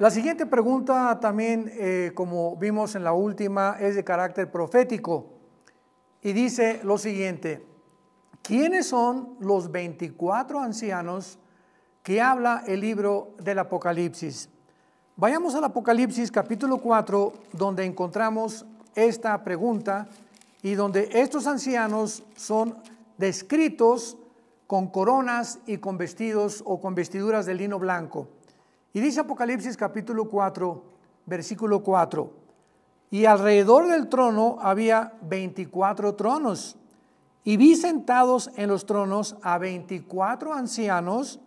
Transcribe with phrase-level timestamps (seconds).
[0.00, 5.26] La siguiente pregunta también, eh, como vimos en la última, es de carácter profético
[6.20, 7.64] y dice lo siguiente,
[8.42, 11.38] ¿quiénes son los 24 ancianos
[12.02, 14.48] que habla el libro del Apocalipsis?
[15.14, 20.08] Vayamos al Apocalipsis capítulo 4, donde encontramos esta pregunta
[20.60, 22.76] y donde estos ancianos son
[23.16, 24.16] descritos
[24.66, 28.26] con coronas y con vestidos o con vestiduras de lino blanco.
[28.94, 30.84] Y dice Apocalipsis capítulo 4,
[31.26, 32.30] versículo 4,
[33.10, 36.76] y alrededor del trono había 24 tronos,
[37.42, 41.40] y vi sentados en los tronos a 24 ancianos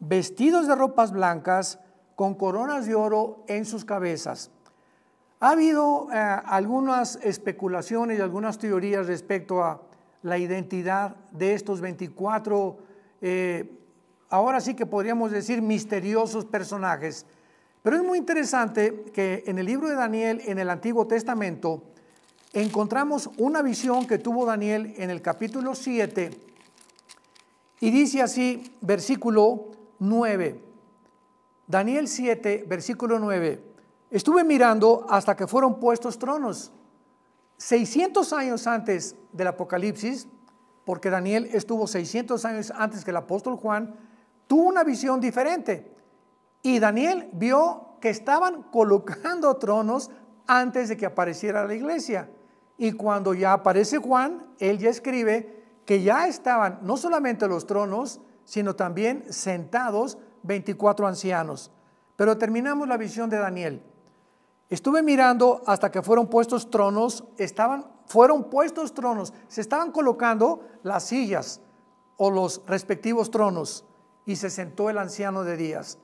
[0.00, 1.78] vestidos de ropas blancas,
[2.14, 4.50] con coronas de oro en sus cabezas.
[5.40, 9.82] Ha habido eh, algunas especulaciones y algunas teorías respecto a
[10.22, 12.78] la identidad de estos 24
[13.20, 13.85] eh,
[14.28, 17.26] ahora sí que podríamos decir misteriosos personajes.
[17.82, 21.84] Pero es muy interesante que en el libro de Daniel, en el Antiguo Testamento,
[22.52, 26.30] encontramos una visión que tuvo Daniel en el capítulo 7
[27.80, 30.60] y dice así, versículo 9.
[31.66, 33.62] Daniel 7, versículo 9.
[34.10, 36.72] Estuve mirando hasta que fueron puestos tronos.
[37.58, 40.28] 600 años antes del Apocalipsis,
[40.84, 43.94] porque Daniel estuvo 600 años antes que el apóstol Juan,
[44.46, 45.92] tuvo una visión diferente.
[46.62, 50.10] Y Daniel vio que estaban colocando tronos
[50.46, 52.30] antes de que apareciera la iglesia.
[52.78, 58.20] Y cuando ya aparece Juan, él ya escribe que ya estaban no solamente los tronos,
[58.44, 61.70] sino también sentados 24 ancianos.
[62.16, 63.82] Pero terminamos la visión de Daniel.
[64.68, 71.04] Estuve mirando hasta que fueron puestos tronos, estaban, fueron puestos tronos, se estaban colocando las
[71.04, 71.60] sillas
[72.16, 73.84] o los respectivos tronos
[74.26, 75.98] y se sentó el anciano de días.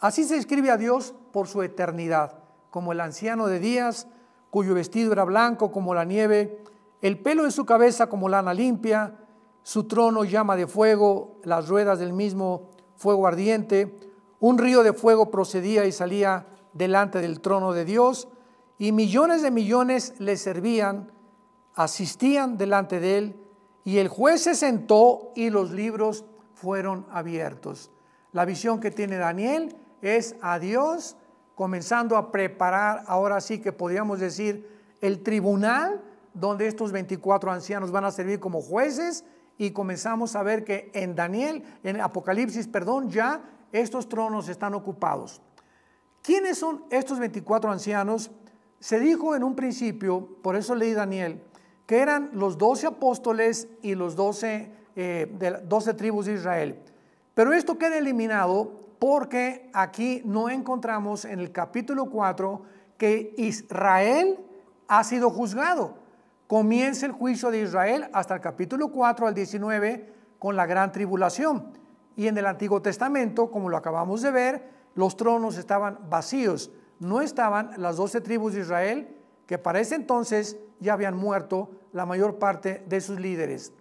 [0.00, 2.38] Así se escribe a Dios por su eternidad,
[2.70, 4.08] como el anciano de días,
[4.50, 6.62] cuyo vestido era blanco como la nieve,
[7.02, 9.14] el pelo de su cabeza como lana limpia,
[9.62, 13.94] su trono llama de fuego, las ruedas del mismo fuego ardiente,
[14.40, 18.28] un río de fuego procedía y salía delante del trono de Dios,
[18.78, 21.12] y millones de millones le servían,
[21.74, 23.40] asistían delante de él,
[23.84, 26.24] y el juez se sentó y los libros
[26.60, 27.90] fueron abiertos.
[28.32, 31.16] La visión que tiene Daniel es a Dios
[31.54, 34.68] comenzando a preparar, ahora sí que podríamos decir,
[35.00, 36.02] el tribunal
[36.34, 39.24] donde estos 24 ancianos van a servir como jueces
[39.56, 43.42] y comenzamos a ver que en Daniel, en Apocalipsis, perdón, ya
[43.72, 45.42] estos tronos están ocupados.
[46.22, 48.30] ¿Quiénes son estos 24 ancianos?
[48.78, 51.42] Se dijo en un principio, por eso leí Daniel,
[51.86, 56.76] que eran los 12 apóstoles y los 12 eh, de 12 tribus de Israel.
[57.32, 62.62] Pero esto queda eliminado porque aquí no encontramos en el capítulo 4
[62.96, 64.40] que Israel
[64.88, 65.94] ha sido juzgado.
[66.48, 71.70] Comienza el juicio de Israel hasta el capítulo 4 al 19 con la gran tribulación.
[72.16, 76.72] Y en el Antiguo Testamento, como lo acabamos de ver, los tronos estaban vacíos.
[76.98, 79.16] No estaban las doce tribus de Israel,
[79.46, 83.72] que para ese entonces ya habían muerto la mayor parte de sus líderes.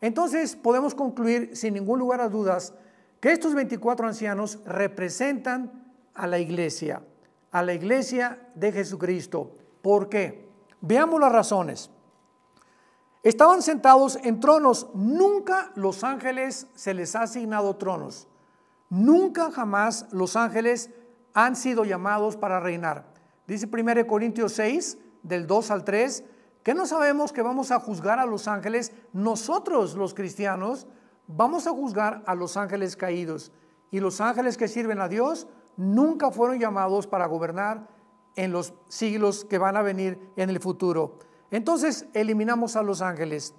[0.00, 2.74] Entonces podemos concluir sin ningún lugar a dudas
[3.20, 7.02] que estos 24 ancianos representan a la iglesia,
[7.50, 9.56] a la iglesia de Jesucristo.
[9.82, 10.48] ¿Por qué?
[10.80, 11.90] Veamos las razones.
[13.22, 14.88] Estaban sentados en tronos.
[14.94, 18.28] Nunca los ángeles se les ha asignado tronos.
[18.88, 20.90] Nunca jamás los ángeles
[21.34, 23.04] han sido llamados para reinar.
[23.46, 26.24] Dice 1 Corintios 6, del 2 al 3,
[26.62, 30.86] que no sabemos que vamos a juzgar a los ángeles, nosotros los cristianos
[31.26, 33.52] vamos a juzgar a los ángeles caídos.
[33.90, 37.88] Y los ángeles que sirven a Dios nunca fueron llamados para gobernar
[38.36, 41.18] en los siglos que van a venir en el futuro.
[41.50, 43.54] Entonces eliminamos a los ángeles.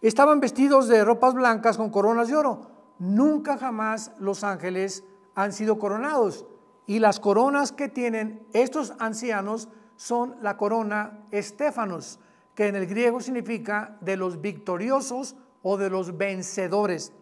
[0.00, 2.70] Estaban vestidos de ropas blancas con coronas de oro.
[2.98, 5.02] Nunca jamás los ángeles
[5.34, 6.46] han sido coronados.
[6.86, 12.20] Y las coronas que tienen estos ancianos son la corona Estefanos
[12.54, 17.12] que en el griego significa de los victoriosos o de los vencedores.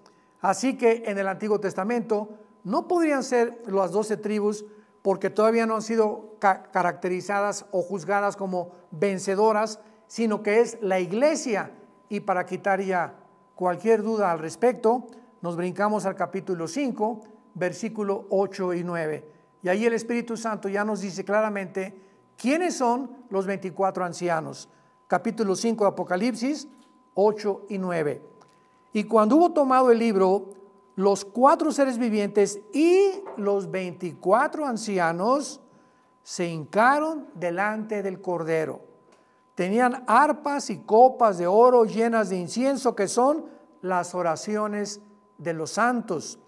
[0.40, 2.28] Así que en el Antiguo Testamento
[2.64, 4.64] no podrían ser las doce tribus
[5.02, 11.72] porque todavía no han sido caracterizadas o juzgadas como vencedoras, sino que es la iglesia.
[12.08, 13.14] Y para quitar ya
[13.54, 15.06] cualquier duda al respecto,
[15.40, 17.20] nos brincamos al capítulo 5,
[17.54, 19.28] versículo 8 y 9.
[19.62, 21.94] Y ahí el Espíritu Santo ya nos dice claramente
[22.36, 24.68] quiénes son los 24 ancianos
[25.12, 26.66] capítulo 5 de Apocalipsis
[27.12, 28.22] 8 y 9.
[28.94, 30.54] Y cuando hubo tomado el libro,
[30.96, 35.60] los cuatro seres vivientes y los 24 ancianos
[36.22, 38.80] se hincaron delante del Cordero.
[39.54, 43.44] Tenían arpas y copas de oro llenas de incienso, que son
[43.82, 45.02] las oraciones
[45.36, 46.38] de los santos.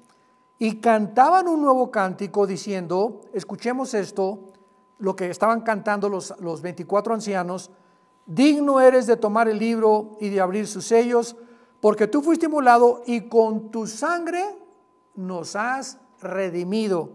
[0.58, 4.38] Y cantaban un nuevo cántico diciendo, escuchemos esto,
[5.00, 7.70] lo que estaban cantando los, los 24 ancianos,
[8.26, 11.36] digno eres de tomar el libro y de abrir sus sellos,
[11.80, 14.42] porque tú fuiste inmolado y con tu sangre
[15.14, 17.10] nos has redimido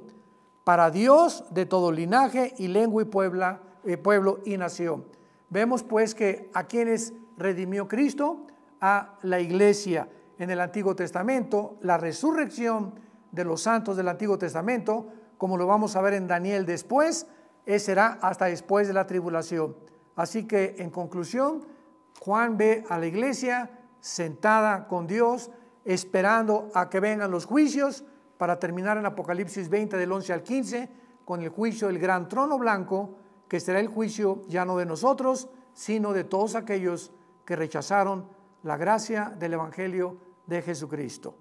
[0.63, 5.06] para Dios de todo linaje y lengua y eh, pueblo y nación.
[5.50, 8.45] Vemos pues que a quienes redimió Cristo,
[8.79, 10.07] a la iglesia
[10.38, 12.94] en el Antiguo Testamento, la resurrección
[13.31, 15.07] de los santos del Antiguo Testamento,
[15.38, 17.25] como lo vamos a ver en Daniel después,
[17.77, 19.75] será hasta después de la tribulación.
[20.19, 21.66] Así que en conclusión,
[22.19, 23.71] Juan ve a la iglesia
[24.01, 25.50] sentada con Dios,
[25.86, 28.04] esperando a que vengan los juicios
[28.38, 30.89] para terminar en Apocalipsis 20 del 11 al 15
[31.24, 33.16] con el juicio del gran trono blanco,
[33.48, 37.13] que será el juicio ya no de nosotros, sino de todos aquellos
[37.45, 38.27] que rechazaron
[38.63, 40.18] la gracia del Evangelio
[40.48, 41.33] de Jesucristo.